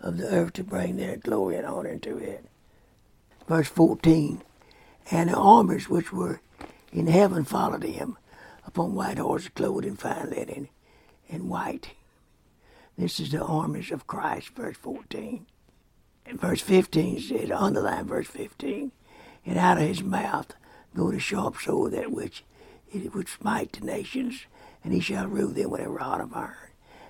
of 0.00 0.18
the 0.18 0.28
earth 0.28 0.52
to 0.54 0.64
bring 0.64 0.96
their 0.96 1.16
glory 1.16 1.56
and 1.56 1.66
honor 1.66 1.88
into 1.88 2.18
it. 2.18 2.44
Verse 3.48 3.68
14, 3.68 4.42
and 5.10 5.30
the 5.30 5.36
armies 5.36 5.88
which 5.88 6.12
were 6.12 6.42
in 6.92 7.06
heaven 7.06 7.44
followed 7.44 7.84
him 7.84 8.18
upon 8.66 8.94
white 8.94 9.16
horses 9.16 9.48
clothed 9.48 9.86
in 9.86 9.96
fine 9.96 10.28
linen 10.28 10.68
and 11.30 11.48
white. 11.48 11.92
This 12.98 13.18
is 13.18 13.30
the 13.30 13.42
armies 13.42 13.90
of 13.90 14.06
Christ, 14.06 14.50
verse 14.50 14.76
14. 14.76 15.46
And 16.26 16.40
verse 16.40 16.60
15 16.60 17.20
says, 17.20 17.50
underline 17.50 18.06
verse 18.06 18.28
15, 18.28 18.92
and 19.44 19.58
out 19.58 19.78
of 19.78 19.86
his 19.86 20.02
mouth 20.02 20.54
go 20.96 21.10
the 21.10 21.18
sharp 21.18 21.56
sword 21.56 21.92
that 21.92 22.10
which 22.10 22.44
it 22.92 23.14
would 23.14 23.28
smite 23.28 23.72
the 23.72 23.84
nations, 23.84 24.46
and 24.82 24.92
he 24.92 25.00
shall 25.00 25.26
rule 25.26 25.48
them 25.48 25.70
with 25.70 25.80
a 25.82 25.88
rod 25.88 26.20
of 26.20 26.34
iron. 26.34 26.54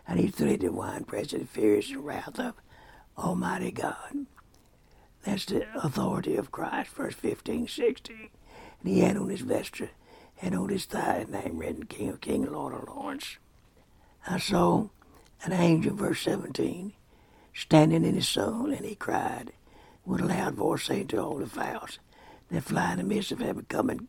And 0.06 0.18
he 0.18 0.28
threaded 0.28 0.60
the 0.62 0.72
winepress 0.72 1.32
of 1.32 1.40
the 1.40 1.46
furious 1.46 1.94
wrath 1.94 2.38
of 2.38 2.54
Almighty 3.16 3.70
God. 3.70 4.26
That's 5.24 5.46
the 5.46 5.66
authority 5.76 6.36
of 6.36 6.52
Christ, 6.52 6.90
verse 6.90 7.14
15, 7.14 7.68
16. 7.68 8.28
And 8.80 8.92
he 8.92 9.00
had 9.00 9.16
on 9.16 9.30
his 9.30 9.40
vesture 9.40 9.90
and 10.42 10.54
on 10.54 10.68
his 10.68 10.84
thigh 10.84 11.24
a 11.26 11.30
name 11.30 11.58
written 11.58 11.86
King 11.86 12.10
of 12.10 12.20
Kings, 12.20 12.50
Lord 12.50 12.74
of 12.74 12.88
Lords. 12.94 13.38
I 14.26 14.38
saw 14.38 14.88
an 15.44 15.52
angel, 15.52 15.94
verse 15.94 16.20
17, 16.22 16.92
standing 17.54 18.04
in 18.04 18.14
his 18.14 18.28
soul, 18.28 18.72
and 18.72 18.84
he 18.84 18.94
cried 18.94 19.52
with 20.04 20.20
a 20.20 20.26
loud 20.26 20.54
voice, 20.54 20.84
saying 20.84 21.08
to 21.08 21.22
all 21.22 21.36
the 21.36 21.46
fowls 21.46 21.98
that 22.50 22.64
fly 22.64 22.92
in 22.92 22.98
the 22.98 23.04
midst 23.04 23.32
of 23.32 23.38
heaven, 23.38 23.64
Come 23.68 23.90
and 23.90 24.08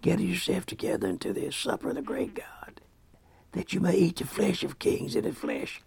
gather 0.00 0.22
yourself 0.22 0.66
together 0.66 1.08
unto 1.08 1.32
the 1.32 1.50
supper 1.50 1.90
of 1.90 1.96
the 1.96 2.02
great 2.02 2.34
God, 2.34 2.80
that 3.52 3.72
you 3.72 3.80
may 3.80 3.96
eat 3.96 4.16
the 4.16 4.26
flesh 4.26 4.62
of 4.62 4.78
kings 4.78 5.14
and 5.16 5.24
the 5.24 5.32
flesh 5.32 5.82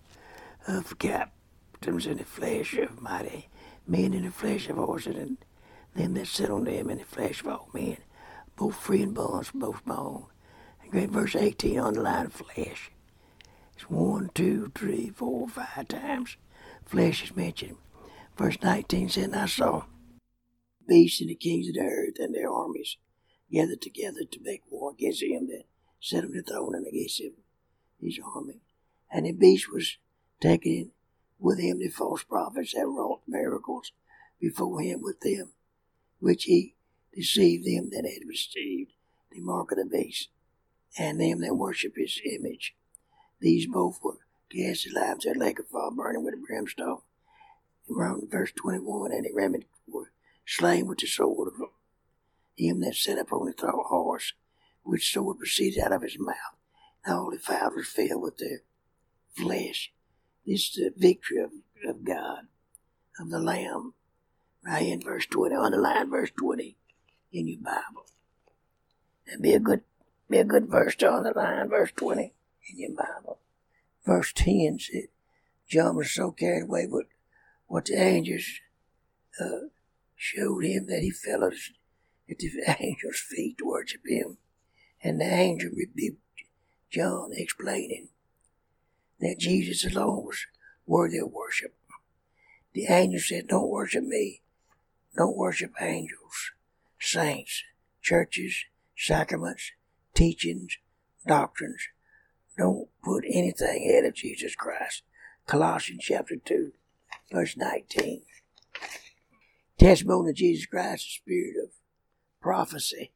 of 0.67 0.99
captains 0.99 2.05
and 2.05 2.19
the 2.19 2.25
flesh 2.25 2.77
of 2.77 3.01
mighty 3.01 3.47
men 3.87 4.13
and 4.13 4.25
the 4.25 4.31
flesh 4.31 4.69
of 4.69 4.75
horses 4.77 5.15
and 5.15 5.37
them 5.95 6.13
that 6.13 6.27
sit 6.27 6.49
on 6.49 6.65
them 6.65 6.89
and 6.89 6.99
the 6.99 7.05
flesh 7.05 7.41
of 7.41 7.47
all 7.47 7.69
men, 7.73 7.97
both 8.55 8.75
free 8.75 9.01
and 9.01 9.15
bonds, 9.15 9.51
both 9.51 9.83
bone. 9.85 10.25
And 10.81 10.91
great 10.91 11.09
verse 11.09 11.35
18 11.35 11.79
underline 11.79 12.29
flesh. 12.29 12.91
It's 13.75 13.89
one, 13.89 14.29
two, 14.35 14.71
three, 14.75 15.09
four, 15.09 15.47
five 15.47 15.87
times 15.87 16.37
flesh 16.85 17.23
is 17.23 17.35
mentioned. 17.35 17.77
Verse 18.37 18.57
19 18.61 19.09
said, 19.09 19.33
I 19.33 19.45
saw 19.45 19.83
beasts 20.87 21.21
and 21.21 21.29
the 21.29 21.35
kings 21.35 21.67
of 21.67 21.75
the 21.75 21.81
earth 21.81 22.15
and 22.19 22.33
their 22.33 22.49
armies 22.49 22.97
gathered 23.51 23.81
together 23.81 24.23
to 24.29 24.39
make 24.41 24.61
war 24.69 24.91
against 24.91 25.23
him 25.23 25.47
that 25.47 25.63
sat 26.01 26.23
on 26.23 26.31
the 26.31 26.41
throne 26.41 26.75
and 26.75 26.87
against 26.87 27.19
him, 27.19 27.33
his 28.01 28.19
army. 28.35 28.61
And 29.11 29.25
the 29.25 29.33
beast 29.33 29.71
was 29.71 29.97
taken 30.39 30.91
with 31.39 31.59
him 31.59 31.79
the 31.79 31.89
false 31.89 32.23
prophets 32.23 32.73
that 32.73 32.85
wrought 32.85 33.21
miracles 33.27 33.91
before 34.39 34.81
him 34.81 35.01
with 35.01 35.19
them, 35.21 35.51
which 36.19 36.45
he 36.45 36.75
deceived 37.13 37.65
them 37.65 37.89
that 37.91 38.09
had 38.09 38.27
received 38.27 38.91
the 39.31 39.39
mark 39.39 39.71
of 39.71 39.77
the 39.77 39.85
beast, 39.85 40.29
and 40.97 41.19
them 41.19 41.41
that 41.41 41.55
worship 41.55 41.93
his 41.95 42.19
image. 42.25 42.75
These 43.39 43.67
both 43.67 43.99
were 44.03 44.19
cast 44.51 44.87
alive 44.87 45.15
into 45.15 45.33
the 45.33 45.39
lake 45.39 45.59
of 45.59 45.67
fire 45.67 45.91
burning 45.91 46.23
with 46.23 46.33
a 46.33 46.37
brimstone. 46.37 47.01
And 47.87 47.97
Around 47.97 48.31
verse 48.31 48.51
21, 48.55 49.11
and 49.11 49.25
the 49.25 49.33
remnant 49.33 49.65
were 49.87 50.11
slain 50.45 50.87
with 50.87 50.99
the 50.99 51.07
sword 51.07 51.47
of 51.47 51.69
him 52.55 52.81
that 52.81 52.95
sat 52.95 53.17
upon 53.17 53.45
the 53.45 53.53
throne 53.53 53.83
horse, 53.85 54.33
which 54.83 55.11
sword 55.11 55.39
proceeded 55.39 55.83
out 55.83 55.93
of 55.93 56.03
his 56.03 56.17
mouth. 56.19 56.35
And 57.05 57.15
all 57.15 57.31
the 57.31 57.39
fowls 57.39 57.73
were 57.75 57.83
filled 57.83 58.21
with 58.21 58.37
their 58.37 58.61
flesh. 59.35 59.91
This 60.45 60.69
is 60.69 60.73
the 60.75 60.93
victory 60.95 61.37
of, 61.37 61.51
of 61.87 62.03
God, 62.03 62.47
of 63.19 63.29
the 63.29 63.39
Lamb. 63.39 63.93
Right 64.65 64.87
in 64.87 65.01
verse 65.01 65.25
20, 65.25 65.55
underline 65.55 66.09
verse 66.09 66.31
20 66.37 66.75
in 67.31 67.47
your 67.47 67.61
Bible. 67.61 68.05
That'd 69.25 69.41
be 69.41 69.53
a 69.53 69.59
good, 69.59 69.81
be 70.29 70.39
a 70.39 70.43
good 70.43 70.67
verse 70.69 70.95
to 70.97 71.13
underline 71.13 71.69
verse 71.69 71.91
20 71.95 72.33
in 72.71 72.79
your 72.79 72.89
Bible. 72.89 73.39
Verse 74.05 74.33
10 74.33 74.79
said, 74.79 75.07
John 75.67 75.95
was 75.95 76.11
so 76.11 76.31
carried 76.31 76.63
away 76.63 76.87
with 76.87 77.07
what 77.67 77.85
the 77.85 77.95
angels 77.95 78.59
uh, 79.39 79.67
showed 80.15 80.65
him 80.65 80.87
that 80.87 81.01
he 81.01 81.11
fell 81.11 81.43
at 81.43 81.53
the 82.27 82.75
angel's 82.81 83.19
feet 83.19 83.57
to 83.59 83.65
worship 83.65 84.01
him. 84.05 84.37
And 85.03 85.21
the 85.21 85.25
angel 85.25 85.71
rebuked 85.75 86.19
John, 86.89 87.29
explaining 87.33 88.09
that 89.19 89.37
Jesus 89.39 89.85
alone 89.85 90.25
was 90.25 90.45
worthy 90.85 91.19
of 91.19 91.31
worship. 91.31 91.75
The 92.73 92.85
angel 92.85 93.19
said, 93.19 93.47
Don't 93.47 93.69
worship 93.69 94.03
me. 94.03 94.41
Don't 95.15 95.37
worship 95.37 95.73
angels, 95.81 96.51
saints, 96.99 97.63
churches, 98.01 98.65
sacraments, 98.97 99.71
teachings, 100.13 100.77
doctrines. 101.25 101.81
Don't 102.59 102.89
put 103.01 103.23
anything 103.25 103.87
ahead 103.89 104.03
of 104.03 104.15
Jesus 104.15 104.53
Christ. 104.53 105.03
Colossians 105.47 106.03
chapter 106.03 106.35
2, 106.35 106.73
verse 107.31 107.55
19. 107.55 108.23
Testimony 109.79 110.31
of 110.31 110.35
Jesus 110.35 110.65
Christ, 110.65 111.05
the 111.05 111.09
spirit 111.09 111.55
of 111.63 111.69
prophecy. 112.41 113.13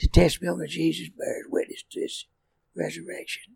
The 0.00 0.08
testimony 0.08 0.64
of 0.64 0.70
Jesus 0.70 1.08
bears 1.08 1.44
witness 1.48 1.84
to 1.92 2.00
his 2.00 2.26
resurrection, 2.76 3.54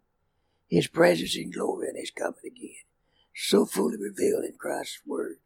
his 0.68 0.86
presence 0.86 1.36
in 1.36 1.50
glory, 1.50 1.88
and 1.88 1.98
his 1.98 2.12
coming 2.12 2.34
again. 2.46 2.84
So 3.34 3.66
fully 3.66 3.96
revealed 3.96 4.44
in 4.44 4.54
Christ's 4.56 5.00
word. 5.04 5.38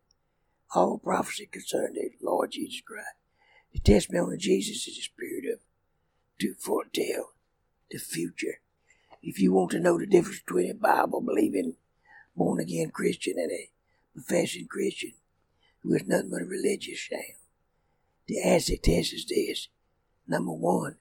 all 0.75 0.99
prophecy 0.99 1.49
concerning 1.51 1.95
the 1.95 2.27
Lord 2.27 2.53
Jesus 2.53 2.83
Christ. 2.83 3.09
The 3.73 3.81
testimony 3.81 4.35
of 4.35 4.41
Jesus 4.41 4.87
is 4.87 4.97
the 4.97 5.03
spirit 5.03 5.45
of 5.51 5.61
to 6.41 6.55
foretell 6.55 7.33
the 7.91 7.99
future. 7.99 8.61
If 9.29 9.41
you 9.41 9.53
want 9.53 9.73
to 9.73 9.81
know 9.81 9.99
the 9.99 10.07
difference 10.07 10.39
between 10.39 10.71
a 10.71 10.75
Bible 10.75 11.21
believing 11.21 11.75
born 12.37 12.61
again 12.61 12.93
Christian 12.93 13.35
and 13.39 13.51
a 13.51 13.71
professing 14.15 14.69
Christian 14.69 15.15
who 15.83 15.95
is 15.95 16.07
nothing 16.07 16.31
but 16.31 16.43
a 16.43 16.45
religious 16.45 16.97
sham, 16.97 17.35
the 18.29 18.41
acid 18.41 18.85
test 18.85 19.13
is 19.13 19.27
this. 19.27 19.67
Number 20.29 20.53
one, 20.53 20.99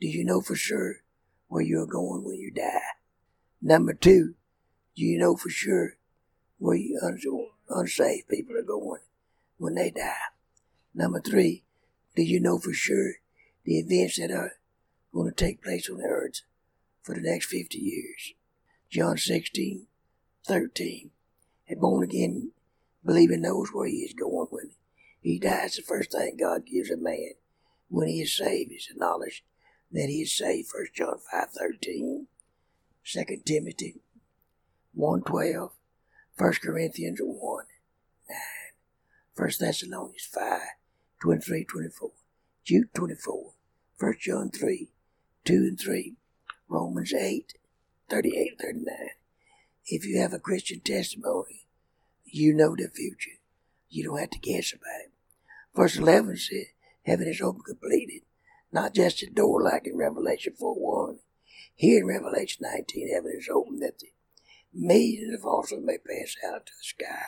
do 0.00 0.08
you 0.08 0.24
know 0.24 0.40
for 0.40 0.56
sure 0.56 1.02
where 1.46 1.62
you're 1.62 1.86
going 1.86 2.24
when 2.24 2.34
you 2.34 2.50
die? 2.50 2.80
Number 3.60 3.94
two, 3.94 4.34
do 4.96 5.04
you 5.04 5.16
know 5.16 5.36
for 5.36 5.48
sure 5.48 5.94
where 6.58 6.76
you 6.76 6.98
uns- 7.00 7.24
unsaved 7.68 8.26
people 8.26 8.56
are 8.56 8.62
going 8.62 9.02
when 9.58 9.76
they 9.76 9.92
die? 9.92 10.32
Number 10.96 11.20
three, 11.20 11.62
do 12.16 12.22
you 12.22 12.40
know 12.40 12.58
for 12.58 12.72
sure 12.72 13.18
the 13.64 13.78
events 13.78 14.18
that 14.18 14.32
are 14.32 14.54
going 15.14 15.32
to 15.32 15.36
take 15.36 15.62
place 15.62 15.88
on 15.88 15.98
the 15.98 16.06
earth 16.08 16.40
for 17.02 17.14
the 17.14 17.20
next 17.20 17.46
50 17.46 17.78
years? 17.78 18.34
John 18.90 19.16
16, 19.16 19.86
13. 20.46 21.10
A 21.70 21.74
born 21.76 22.04
again 22.04 22.52
believer 23.04 23.36
knows 23.36 23.70
where 23.72 23.88
he 23.88 23.98
is 23.98 24.14
going 24.14 24.48
when 24.50 24.70
he 25.20 25.38
dies. 25.38 25.76
The 25.76 25.82
first 25.82 26.12
thing 26.12 26.36
God 26.38 26.66
gives 26.66 26.90
a 26.90 26.96
man 26.96 27.32
when 27.88 28.08
he 28.08 28.22
is 28.22 28.36
saved 28.36 28.72
is 28.72 28.88
the 28.92 28.98
knowledge 28.98 29.44
that 29.90 30.08
he 30.08 30.22
is 30.22 30.36
saved. 30.36 30.68
1 30.74 30.86
John 30.94 31.18
5, 31.30 31.50
13. 31.50 32.26
2 33.04 33.24
Timothy 33.44 33.96
1, 34.94 35.22
12. 35.22 35.72
1 36.38 36.52
Corinthians 36.62 37.18
1, 37.22 37.64
9. 38.28 38.38
1 39.36 39.50
Thessalonians 39.58 40.28
5, 40.32 40.60
23, 41.20 41.64
24. 41.64 42.10
Jude 42.64 42.94
24. 42.94 43.52
1 43.98 44.14
John 44.20 44.50
3, 44.50 44.88
2 45.44 45.54
and 45.54 45.80
3. 45.80 46.14
Romans 46.72 47.12
8, 47.12 47.52
38, 48.08 48.58
39. 48.58 48.94
If 49.84 50.06
you 50.06 50.18
have 50.20 50.32
a 50.32 50.38
Christian 50.38 50.80
testimony, 50.80 51.66
you 52.24 52.54
know 52.54 52.74
the 52.74 52.88
future. 52.88 53.38
You 53.90 54.04
don't 54.04 54.18
have 54.18 54.30
to 54.30 54.38
guess 54.38 54.72
about 54.72 55.04
it. 55.04 55.12
Verse 55.76 55.96
11 55.96 56.38
says, 56.38 56.64
Heaven 57.04 57.28
is 57.28 57.42
open 57.42 57.60
completed, 57.60 58.22
not 58.72 58.94
just 58.94 59.22
a 59.22 59.28
door 59.28 59.62
like 59.62 59.86
in 59.86 59.98
Revelation 59.98 60.54
4 60.58 60.74
1. 60.74 61.18
Here 61.74 62.00
in 62.00 62.06
Revelation 62.06 62.62
19, 62.62 63.12
heaven 63.12 63.34
is 63.36 63.50
open 63.52 63.80
that 63.80 63.98
the 63.98 64.08
millions 64.72 65.34
of 65.34 65.44
also 65.44 65.78
may 65.78 65.98
pass 65.98 66.36
out 66.42 66.64
to 66.64 66.72
the 66.72 66.84
sky. 66.84 67.24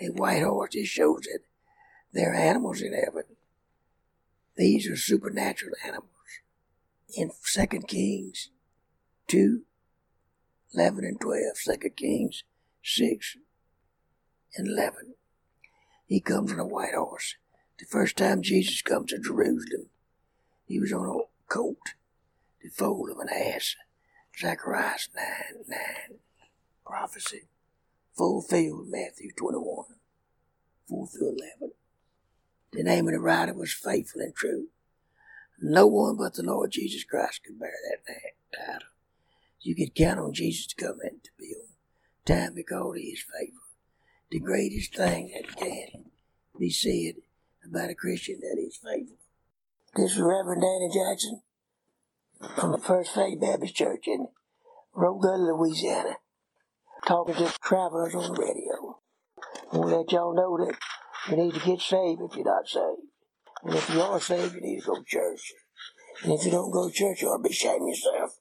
A 0.00 0.06
white 0.10 0.44
horse, 0.44 0.76
it 0.76 0.86
shows 0.86 1.22
that 1.22 1.40
there 2.12 2.32
are 2.32 2.36
animals 2.36 2.80
in 2.80 2.92
heaven. 2.92 3.24
These 4.56 4.88
are 4.88 4.96
supernatural 4.96 5.74
animals. 5.84 6.12
In 7.14 7.30
2 7.44 7.66
Kings 7.86 8.48
2, 9.28 9.62
11 10.74 11.04
and 11.04 11.20
12, 11.20 11.42
2 11.82 11.90
Kings 11.90 12.44
6 12.82 13.36
and 14.56 14.68
11. 14.68 15.14
He 16.06 16.20
comes 16.20 16.52
on 16.52 16.58
a 16.58 16.66
white 16.66 16.94
horse. 16.94 17.36
The 17.78 17.84
first 17.84 18.16
time 18.16 18.42
Jesus 18.42 18.80
comes 18.80 19.10
to 19.10 19.18
Jerusalem, 19.18 19.86
he 20.66 20.80
was 20.80 20.92
on 20.92 21.06
a 21.06 21.52
colt, 21.52 21.94
the 22.62 22.70
foal 22.70 23.10
of 23.10 23.18
an 23.18 23.28
ass. 23.28 23.76
Zacharias 24.38 25.08
9, 25.14 25.24
9. 25.68 25.78
Prophecy. 26.86 27.42
Fulfilled 28.16 28.88
Matthew 28.88 29.32
21, 29.36 29.84
4 30.88 31.06
through 31.08 31.36
11. 31.60 31.72
The 32.72 32.82
name 32.82 33.06
of 33.06 33.12
the 33.12 33.20
rider 33.20 33.52
was 33.52 33.74
faithful 33.74 34.22
and 34.22 34.34
true. 34.34 34.68
No 35.64 35.86
one 35.86 36.16
but 36.16 36.34
the 36.34 36.42
Lord 36.42 36.72
Jesus 36.72 37.04
Christ 37.04 37.42
could 37.46 37.60
bear 37.60 37.70
that 38.08 38.58
title. 38.58 38.88
You 39.60 39.76
could 39.76 39.94
count 39.94 40.18
on 40.18 40.34
Jesus 40.34 40.66
to 40.66 40.74
come 40.74 40.98
in 41.04 41.20
to 41.22 41.30
be 41.38 41.54
on 41.54 41.68
time 42.26 42.54
because 42.56 42.96
he 42.96 43.10
is 43.10 43.20
faithful. 43.22 43.62
The 44.32 44.40
greatest 44.40 44.96
thing 44.96 45.32
that 45.34 45.56
can 45.56 46.06
be 46.58 46.68
said 46.68 47.22
about 47.64 47.90
a 47.90 47.94
Christian 47.94 48.40
that 48.40 48.60
is 48.60 48.76
faithful. 48.76 49.18
This 49.94 50.14
is 50.14 50.20
Reverend 50.20 50.62
Danny 50.62 50.90
Jackson 50.92 51.42
from 52.56 52.72
the 52.72 52.78
First 52.78 53.14
Faith 53.14 53.40
Baptist 53.40 53.76
Church 53.76 54.08
in 54.08 54.26
Rockville, 54.94 55.56
Louisiana, 55.56 56.16
talking 57.06 57.36
to 57.36 57.54
travelers 57.62 58.16
on 58.16 58.34
the 58.34 58.40
radio. 58.40 58.98
I 59.72 59.76
want 59.76 59.90
to 59.90 59.96
let 59.96 60.12
y'all 60.12 60.34
know 60.34 60.66
that 60.66 60.76
you 61.30 61.36
need 61.36 61.54
to 61.54 61.60
get 61.60 61.80
saved 61.80 62.20
if 62.20 62.34
you're 62.34 62.44
not 62.44 62.66
saved. 62.66 63.11
And 63.64 63.74
if 63.74 63.90
you 63.90 64.00
are 64.00 64.20
saved, 64.20 64.54
you 64.54 64.60
need 64.60 64.80
to 64.80 64.86
go 64.86 64.96
to 64.96 65.04
church. 65.04 65.52
And 66.24 66.32
if 66.32 66.44
you 66.44 66.50
don't 66.50 66.70
go 66.70 66.88
to 66.88 66.94
church, 66.94 67.22
you 67.22 67.28
ought 67.28 67.42
to 67.42 67.48
be 67.48 67.54
of 67.54 67.88
yourself. 67.88 68.38